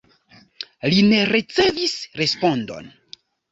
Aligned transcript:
Li 0.93 1.03
ne 1.09 1.19
ricevis 1.33 1.95
respondon. 2.25 2.93